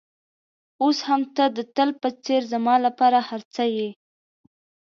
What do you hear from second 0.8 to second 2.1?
اوس هم ته د تل په